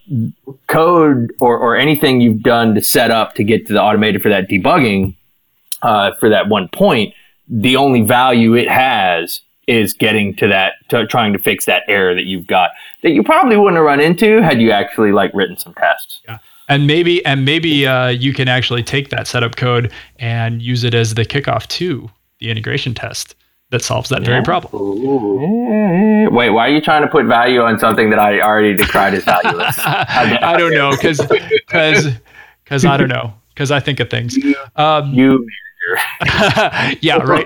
[0.69, 4.31] code or, or anything you've done to set up to get to the automated for
[4.31, 5.17] that debugging
[5.83, 7.15] uh, for that one point,
[7.49, 12.15] the only value it has is getting to that, to trying to fix that error
[12.15, 12.71] that you've got
[13.03, 16.21] that you probably wouldn't have run into had you actually like written some tests.
[16.27, 20.85] Yeah and maybe and maybe uh, you can actually take that setup code and use
[20.85, 23.35] it as the kickoff to the integration test
[23.71, 24.27] that solves that yeah.
[24.27, 24.75] very problem.
[24.81, 26.31] Ooh.
[26.31, 29.25] Wait, why are you trying to put value on something that I already decried as
[29.25, 29.79] valueless?
[29.79, 32.09] I don't know because because
[32.65, 34.39] because I don't know because I think of things.
[34.77, 35.47] Um, you
[37.01, 37.45] yeah, right.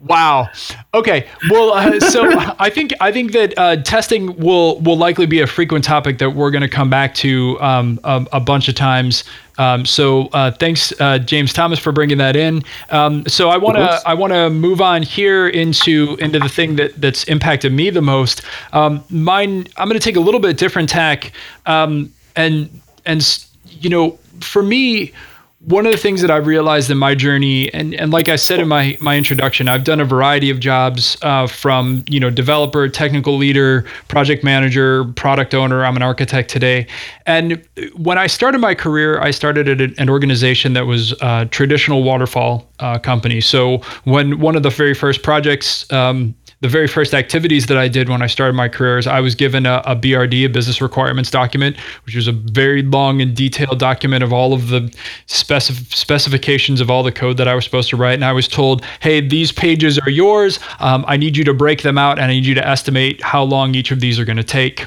[0.00, 0.48] Wow.
[0.94, 1.28] Okay.
[1.50, 5.46] Well, uh, so I think I think that uh, testing will will likely be a
[5.46, 9.24] frequent topic that we're going to come back to um, a, a, bunch of times.
[9.56, 12.62] Um, so uh, thanks, uh, James Thomas, for bringing that in.
[12.90, 16.76] Um, so I want to I want to move on here into into the thing
[16.76, 18.42] that that's impacted me the most.
[18.72, 19.66] Um, mine.
[19.76, 21.32] I'm going to take a little bit different tack,
[21.66, 22.68] um, and
[23.06, 25.12] and you know, for me
[25.60, 28.60] one of the things that I've realized in my journey, and, and like I said
[28.60, 32.88] in my, my introduction, I've done a variety of jobs uh, from, you know, developer,
[32.88, 35.84] technical leader, project manager, product owner.
[35.84, 36.86] I'm an architect today.
[37.26, 37.60] And
[37.96, 42.70] when I started my career, I started at an organization that was a traditional waterfall
[42.78, 43.40] uh, company.
[43.40, 47.86] So when one of the very first projects um, the very first activities that I
[47.86, 50.80] did when I started my career is I was given a, a, BRD, a business
[50.80, 54.80] requirements document, which was a very long and detailed document of all of the
[55.28, 58.14] specif- specifications of all the code that I was supposed to write.
[58.14, 60.58] And I was told, hey, these pages are yours.
[60.80, 63.44] Um, I need you to break them out and I need you to estimate how
[63.44, 64.86] long each of these are going to take.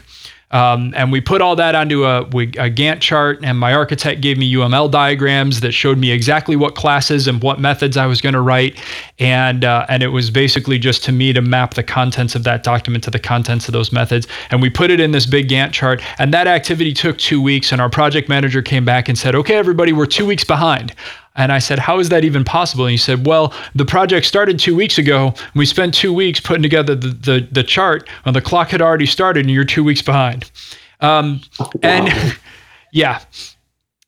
[0.51, 4.37] Um, and we put all that onto a, a, Gantt chart, and my architect gave
[4.37, 8.33] me UML diagrams that showed me exactly what classes and what methods I was going
[8.33, 8.79] to write.
[9.19, 12.63] And, uh, and it was basically just to me to map the contents of that
[12.63, 14.27] document to the contents of those methods.
[14.49, 16.01] And we put it in this big Gantt chart.
[16.17, 17.71] And that activity took two weeks.
[17.71, 20.93] And our project manager came back and said, okay, everybody, we're two weeks behind.
[21.35, 22.85] And I said, How is that even possible?
[22.85, 25.33] And he said, Well, the project started two weeks ago.
[25.55, 29.05] We spent two weeks putting together the, the, the chart, and the clock had already
[29.05, 30.51] started, and you're two weeks behind.
[30.99, 31.69] Um, wow.
[31.83, 32.37] And
[32.91, 33.21] yeah.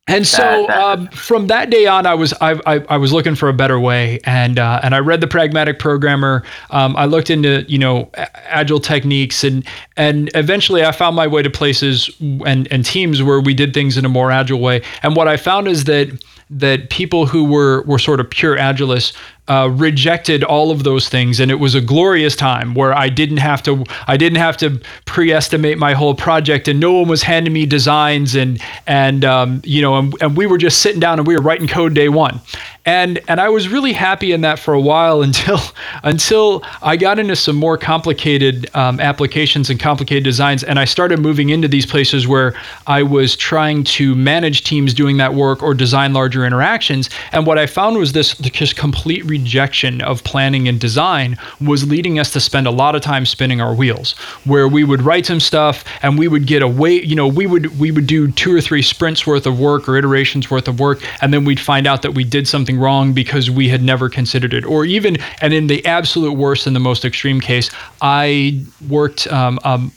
[0.05, 3.47] And so um, from that day on, I was I, I, I, was looking for
[3.47, 6.43] a better way, and uh, and I read the Pragmatic Programmer.
[6.71, 11.41] Um, I looked into you know agile techniques, and and eventually I found my way
[11.41, 12.09] to places
[12.45, 14.81] and and teams where we did things in a more agile way.
[15.03, 16.21] And what I found is that
[16.59, 19.13] that people who were were sort of pure agilists
[19.47, 23.37] uh, rejected all of those things, and it was a glorious time where I didn't
[23.37, 27.51] have to I didn't have to pre-estimate my whole project, and no one was handing
[27.51, 31.27] me designs, and and um, you know, and, and we were just sitting down and
[31.27, 32.39] we were writing code day one,
[32.85, 35.59] and and I was really happy in that for a while until
[36.03, 41.19] until I got into some more complicated um, applications and complicated designs, and I started
[41.19, 42.53] moving into these places where
[42.87, 47.57] I was trying to manage teams doing that work or design larger interactions, and what
[47.57, 52.39] I found was this just complete rejection of planning and design was leading us to
[52.39, 54.13] spend a lot of time spinning our wheels,
[54.45, 57.79] where we would write some stuff and we would get away, you know, we would
[57.79, 61.01] we would do two or three sprints worth of work or iterations worth of work,
[61.21, 64.09] and then we'd find out that we did something something wrong because we had never
[64.09, 64.65] considered it.
[64.65, 67.69] Or even, and in the absolute worst and the most extreme case,
[68.01, 69.91] I worked um, um,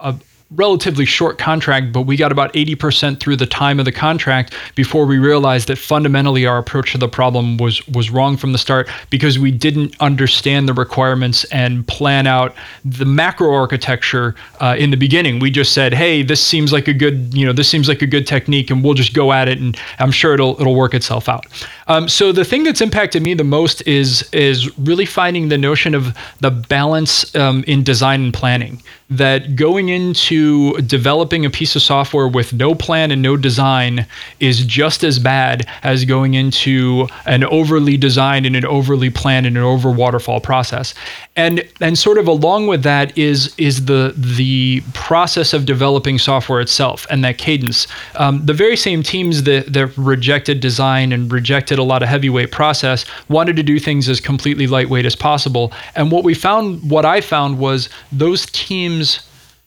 [0.00, 0.14] a,
[0.54, 5.06] relatively short contract, but we got about 80% through the time of the contract before
[5.06, 8.88] we realized that fundamentally our approach to the problem was was wrong from the start
[9.10, 14.96] because we didn't understand the requirements and plan out the macro architecture uh, in the
[14.96, 15.38] beginning.
[15.38, 18.06] We just said, "Hey, this seems like a good, you know, this seems like a
[18.06, 21.28] good technique, and we'll just go at it, and I'm sure it'll it'll work itself
[21.28, 21.46] out."
[21.88, 25.94] Um, so the thing that's impacted me the most is is really finding the notion
[25.94, 28.82] of the balance um, in design and planning.
[29.16, 34.06] That going into developing a piece of software with no plan and no design
[34.40, 39.56] is just as bad as going into an overly designed and an overly planned and
[39.56, 40.94] an over waterfall process.
[41.36, 46.60] And and sort of along with that is is the the process of developing software
[46.60, 47.86] itself and that cadence.
[48.16, 52.50] Um, the very same teams that that rejected design and rejected a lot of heavyweight
[52.50, 55.72] process wanted to do things as completely lightweight as possible.
[55.96, 59.01] And what we found, what I found was those teams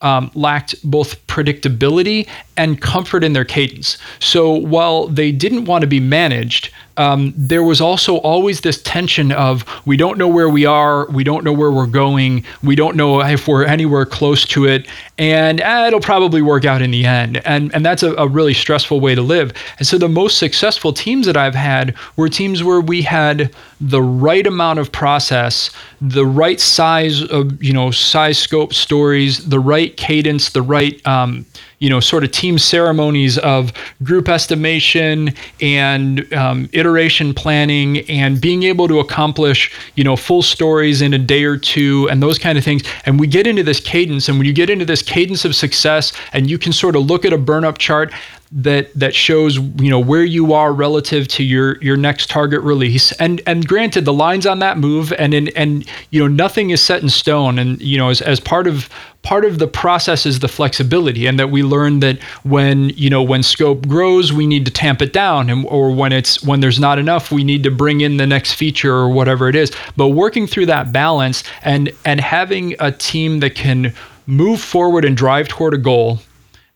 [0.02, 2.28] um, lacked both predictability
[2.58, 3.98] and comfort in their cadence.
[4.20, 9.32] So while they didn't want to be managed, um, there was also always this tension
[9.32, 12.96] of we don't know where we are, we don't know where we're going, we don't
[12.96, 14.88] know if we're anywhere close to it,
[15.18, 17.38] and eh, it'll probably work out in the end.
[17.46, 19.52] And and that's a, a really stressful way to live.
[19.78, 24.02] And so the most successful teams that I've had were teams where we had the
[24.02, 29.96] right amount of process, the right size of you know size scope stories, the right
[29.98, 31.46] cadence, the right um,
[31.80, 33.74] you know, sort of team ceremonies of
[34.04, 41.02] group estimation and um, iteration planning and being able to accomplish, you know, full stories
[41.02, 42.84] in a day or two and those kind of things.
[43.06, 46.14] And we get into this cadence, and when you get into this cadence of success,
[46.34, 48.14] and you can sort of look at a burn up chart
[48.52, 53.12] that that shows you know where you are relative to your your next target release.
[53.14, 56.82] And and granted the lines on that move and and, and you know nothing is
[56.82, 57.58] set in stone.
[57.58, 58.90] And you know as, as part of
[59.24, 63.24] part of the process is the flexibility and that we learn that when you know
[63.24, 65.50] when scope grows we need to tamp it down.
[65.50, 68.54] And or when it's when there's not enough we need to bring in the next
[68.54, 69.72] feature or whatever it is.
[69.98, 73.94] But working through that balance and and having a team that can
[74.28, 76.20] move forward and drive toward a goal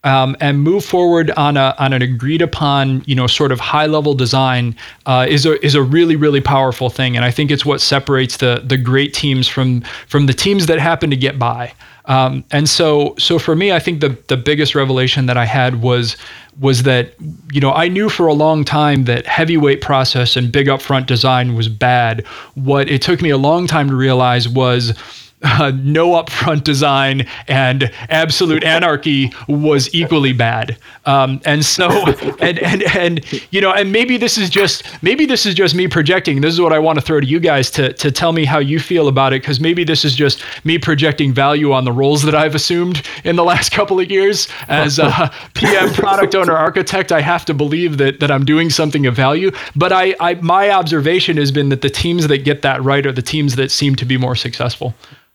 [0.04, 3.86] um, and move forward on a on an agreed upon you know sort of high
[3.86, 4.76] level design
[5.06, 8.38] uh, is a is a really really powerful thing and I think it's what separates
[8.38, 11.74] the the great teams from from the teams that happen to get by
[12.10, 15.84] um, and so, so for me, I think the the biggest revelation that I had
[15.84, 16.18] was
[16.60, 17.14] was that
[17.52, 21.54] you know I knew for a long time that heavyweight process and big upfront design
[21.54, 22.26] was bad.
[22.56, 24.98] What it took me a long time to realize was
[25.42, 30.78] uh, no upfront design and absolute anarchy was equally bad.
[31.06, 31.90] Um, and so,
[32.40, 35.88] and, and, and, you know, and maybe this is just, maybe this is just me
[35.88, 36.42] projecting.
[36.42, 38.60] This is what I want to throw to you guys to, to tell me how
[38.60, 39.42] you feel about it.
[39.42, 43.36] Cause maybe this is just me projecting value on the roles that I've assumed in
[43.38, 47.12] the last couple of years as a PM product owner architect.
[47.12, 50.70] I have to believe that, that I'm doing something of value, but I, I, my
[50.72, 53.96] observation has been that the teams that get that right are the teams that seem
[53.96, 54.94] to be more successful.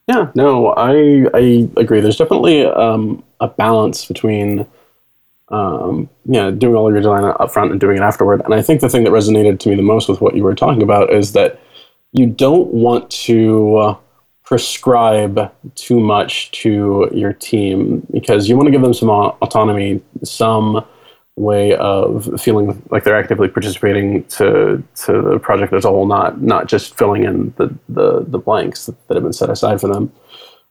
[0.08, 2.00] Yeah, no, I I agree.
[2.00, 4.66] There's definitely um, a balance between
[5.48, 8.42] um, yeah, doing all your design up front and doing it afterward.
[8.44, 10.54] And I think the thing that resonated to me the most with what you were
[10.54, 11.60] talking about is that
[12.12, 13.96] you don't want to uh,
[14.44, 20.84] prescribe too much to your team because you want to give them some autonomy, some
[21.36, 26.40] way of feeling like they're actively participating to to the project as a whole, not
[26.40, 30.12] not just filling in the the, the blanks that, have been set aside for them.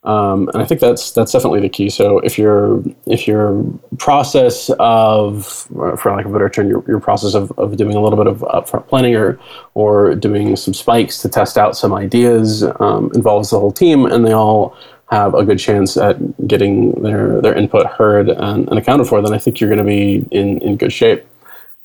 [0.05, 1.89] Um, and I think that's that's definitely the key.
[1.89, 3.63] So if your if your
[3.99, 8.01] process of, for lack of a better term, your, your process of, of doing a
[8.01, 9.39] little bit of upfront planning or
[9.75, 14.25] or doing some spikes to test out some ideas um, involves the whole team, and
[14.25, 14.75] they all
[15.09, 19.33] have a good chance at getting their their input heard and, and accounted for, then
[19.33, 21.25] I think you're going to be in in good shape.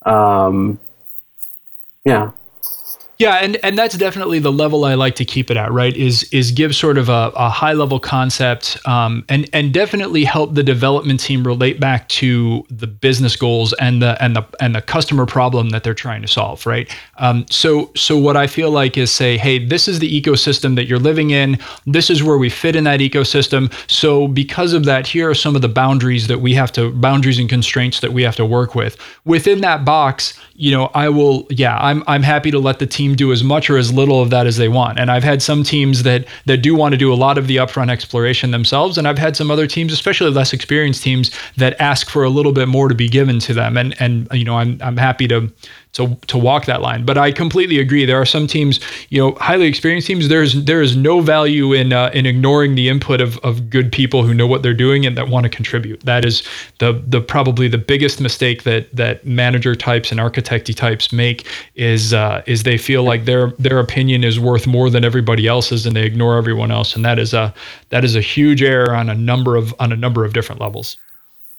[0.05, 0.79] Um,
[2.05, 2.31] yeah,
[3.19, 5.73] yeah, and and that's definitely the level I like to keep it at.
[5.73, 10.23] Right, is is give sort of a, a high level concept, um, and and definitely
[10.23, 14.73] help the development team relate back to the business goals and the and the and
[14.73, 16.65] the customer problem that they're trying to solve.
[16.65, 16.89] Right.
[17.17, 20.85] Um, so so what I feel like is say, hey, this is the ecosystem that
[20.85, 21.59] you're living in.
[21.85, 23.69] This is where we fit in that ecosystem.
[23.91, 27.37] So because of that, here are some of the boundaries that we have to boundaries
[27.37, 28.95] and constraints that we have to work with
[29.25, 30.39] within that box.
[30.61, 31.47] You know, I will.
[31.49, 34.29] Yeah, I'm I'm happy to let the team do as much or as little of
[34.31, 34.99] that as they want.
[34.99, 37.55] And I've had some teams that that do want to do a lot of the
[37.55, 42.09] upfront exploration themselves, and I've had some other teams, especially less experienced teams, that ask
[42.09, 43.77] for a little bit more to be given to them.
[43.77, 45.49] And and you know, I'm I'm happy to
[45.93, 47.05] to to walk that line.
[47.05, 48.05] But I completely agree.
[48.05, 48.79] There are some teams,
[49.09, 50.27] you know, highly experienced teams.
[50.27, 54.23] There's there is no value in uh, in ignoring the input of of good people
[54.23, 56.01] who know what they're doing and that want to contribute.
[56.01, 56.43] That is
[56.77, 62.13] the the probably the biggest mistake that that manager types and architecty types make is
[62.13, 65.95] uh, is they feel like their their opinion is worth more than everybody else's and
[65.95, 66.95] they ignore everyone else.
[66.95, 67.53] And that is a
[67.89, 70.97] that is a huge error on a number of on a number of different levels.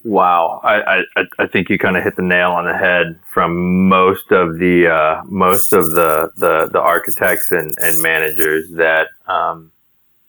[0.03, 3.87] Wow, I, I, I think you kind of hit the nail on the head from
[3.87, 9.71] most of the uh, most of the, the, the architects and, and managers that um,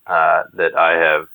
[0.07, 1.27] uh, that I have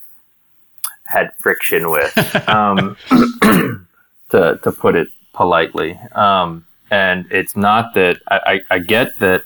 [1.04, 2.14] had friction with,
[2.48, 2.96] um,
[4.30, 5.98] to to put it politely.
[6.12, 9.44] Um, and it's not that I, I, I, get that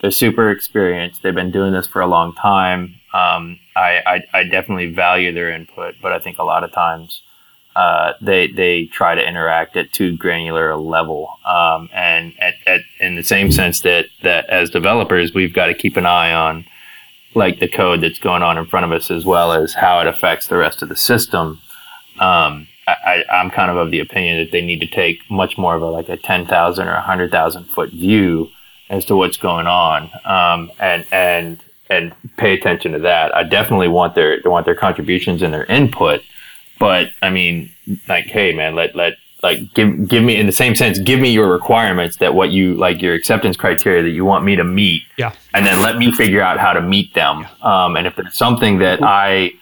[0.00, 2.94] they're super experienced; they've been doing this for a long time.
[3.12, 7.20] Um, I, I I definitely value their input, but I think a lot of times
[7.74, 12.80] uh, they they try to interact at too granular a level, um, and at, at,
[13.00, 16.64] in the same sense that that as developers we've got to keep an eye on
[17.34, 20.06] like the code that's going on in front of us as well as how it
[20.06, 21.60] affects the rest of the system.
[22.20, 25.74] Um, I, am kind of of the opinion that they need to take much more
[25.74, 28.50] of a like a ten thousand or a hundred thousand foot view
[28.90, 33.34] as to what's going on, um, and and and pay attention to that.
[33.34, 36.22] I definitely want their want their contributions and their input
[36.82, 37.70] but I mean,
[38.08, 41.30] like, hey, man, let let like give give me in the same sense, give me
[41.30, 45.02] your requirements that what you like your acceptance criteria that you want me to meet.
[45.16, 45.32] Yeah.
[45.54, 47.42] And then let me figure out how to meet them.
[47.42, 47.84] Yeah.
[47.84, 49.52] Um, and if it's something that I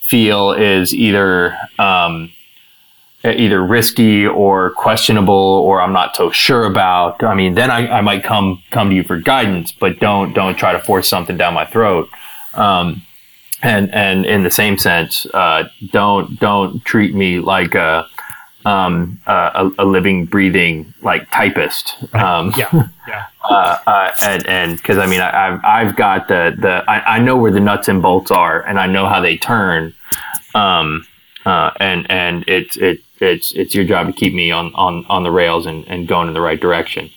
[0.00, 2.32] feel is either um,
[3.22, 8.00] either risky or questionable or I'm not so sure about, I mean, then I, I
[8.00, 11.54] might come come to you for guidance, but don't don't try to force something down
[11.54, 12.08] my throat.
[12.54, 13.02] Um,
[13.64, 18.06] and and in the same sense, uh, don't don't treat me like a
[18.64, 21.96] um, a, a, living, breathing like typist.
[22.14, 22.70] Um, yeah,
[23.08, 23.26] yeah.
[23.42, 27.18] Uh, uh, and and because I mean, I, have I've got the the I, I,
[27.18, 29.94] know where the nuts and bolts are, and I know how they turn.
[30.54, 31.06] Um,
[31.44, 35.24] uh, and and it's it it's it's your job to keep me on on on
[35.24, 37.10] the rails and, and going in the right direction.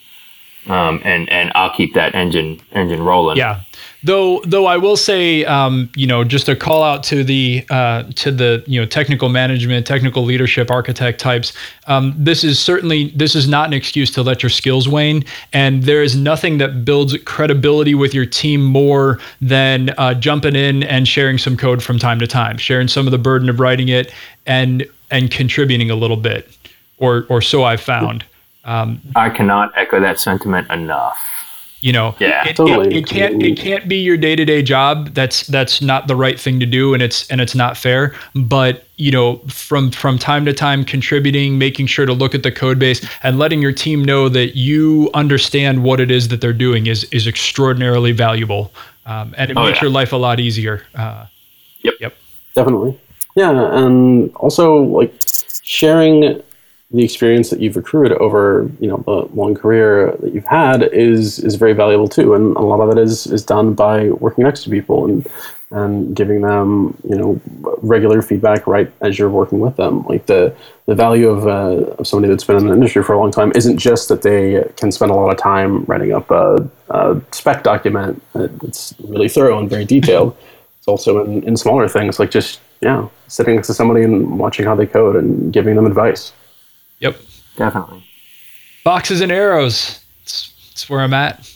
[0.67, 3.37] Um, and and I'll keep that engine engine rolling.
[3.37, 3.61] Yeah,
[4.03, 8.03] Though, though I will say, um, you know, just a call out to the uh,
[8.15, 11.51] to the you know technical management, technical leadership, architect types.
[11.87, 15.83] Um, this is certainly this is not an excuse to let your skills wane, and
[15.83, 21.07] there is nothing that builds credibility with your team more than uh, jumping in and
[21.07, 24.13] sharing some code from time to time, sharing some of the burden of writing it,
[24.45, 26.55] and and contributing a little bit,
[26.99, 28.23] or or so I've found.
[28.67, 31.17] Um, I cannot echo that sentiment enough.
[31.79, 32.87] You know, yeah, it, totally.
[32.87, 35.13] it, it can't it can't be your day to day job.
[35.13, 38.15] That's that's not the right thing to do, and it's and it's not fair.
[38.33, 42.51] But you know, from from time to time, contributing, making sure to look at the
[42.51, 46.51] code base, and letting your team know that you understand what it is that they're
[46.51, 48.71] doing is is extraordinarily valuable,
[49.05, 49.83] um, and it oh, makes yeah.
[49.83, 50.81] your life a lot easier.
[50.95, 51.27] Uh,
[51.81, 52.15] yep, yep,
[52.55, 52.99] definitely.
[53.35, 55.13] Yeah, and also like
[55.61, 56.41] sharing
[56.91, 61.39] the experience that you've accrued over you know the long career that you've had is
[61.39, 62.33] is very valuable too.
[62.33, 65.27] And a lot of that is is done by working next to people and
[65.71, 67.41] and giving them you know
[67.81, 70.05] regular feedback right as you're working with them.
[70.05, 73.19] Like the the value of, uh, of somebody that's been in the industry for a
[73.19, 76.69] long time isn't just that they can spend a lot of time writing up a,
[76.89, 80.37] a spec document that's really thorough and very detailed.
[80.77, 84.63] It's also in, in smaller things like just yeah sitting next to somebody and watching
[84.63, 86.31] how they code and giving them advice
[86.99, 87.19] Yep.
[87.55, 88.03] Definitely.
[88.83, 90.03] Boxes and arrows.
[90.23, 91.51] It's, where I'm at.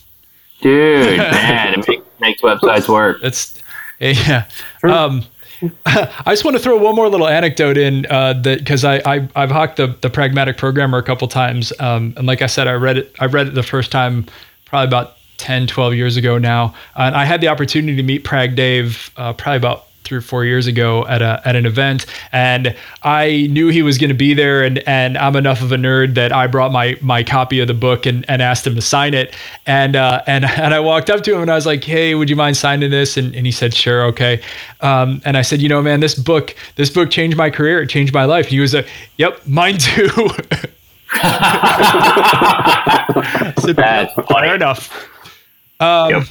[0.62, 3.18] Dude, man, it make, makes websites work.
[3.24, 3.62] It's
[4.00, 4.48] yeah.
[4.84, 5.24] Um,
[5.86, 9.30] I just want to throw one more little anecdote in uh, that because I, I
[9.39, 12.74] have hawked the the pragmatic programmer a couple times, um, and like I said, I
[12.74, 14.26] read it I read it the first time
[14.66, 18.56] probably about 10, 12 years ago now, and I had the opportunity to meet Prag
[18.56, 22.76] Dave uh, probably about three or four years ago at a at an event, and
[23.04, 26.16] I knew he was going to be there, and and I'm enough of a nerd
[26.16, 29.14] that I brought my my copy of the book and, and asked him to sign
[29.14, 29.36] it,
[29.66, 32.30] and uh, and and I walked up to him and I was like, hey, would
[32.30, 33.18] you mind signing this?
[33.18, 34.41] And and he said, sure, okay.
[34.82, 37.89] Um, and I said, you know, man, this book this book changed my career, it
[37.89, 38.47] changed my life.
[38.47, 38.88] He was like,
[39.18, 40.10] yep, mine too.
[43.60, 45.10] said, That's fair enough.
[45.80, 46.24] Um, yep.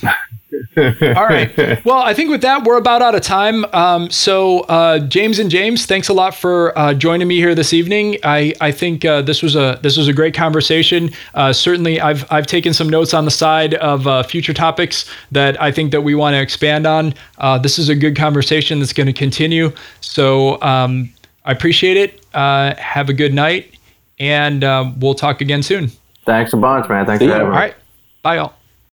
[0.76, 1.84] All right.
[1.84, 3.64] Well, I think with that, we're about out of time.
[3.72, 7.72] Um, so, uh, James and James, thanks a lot for uh, joining me here this
[7.72, 8.18] evening.
[8.24, 11.10] I, I think uh, this was a this was a great conversation.
[11.34, 15.60] Uh, certainly, I've I've taken some notes on the side of uh, future topics that
[15.60, 17.14] I think that we want to expand on.
[17.38, 19.72] Uh, this is a good conversation that's going to continue.
[20.00, 21.12] So, um,
[21.44, 22.24] I appreciate it.
[22.32, 23.76] have a good night,
[24.18, 24.62] and
[25.00, 25.90] we'll talk again soon.
[26.26, 27.06] Thanks a bunch, man.
[27.06, 27.54] Thanks See for having me.
[27.54, 27.74] All right.
[28.22, 28.59] Bye, all.